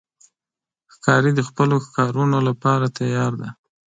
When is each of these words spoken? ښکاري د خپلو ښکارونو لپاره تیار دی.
ښکاري 0.93 1.31
د 1.35 1.41
خپلو 1.49 1.75
ښکارونو 1.85 2.37
لپاره 2.47 2.93
تیار 2.99 3.31
دی. 3.41 3.49